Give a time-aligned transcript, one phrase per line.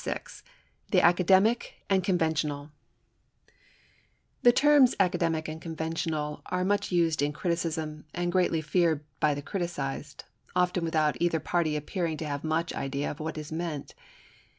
[0.03, 0.19] VI
[0.89, 2.71] THE ACADEMIC AND CONVENTIONAL
[4.41, 9.43] The terms Academic and Conventional are much used in criticism and greatly feared by the
[9.43, 10.23] criticised,
[10.55, 13.93] often without either party appearing to have much idea of what is meant.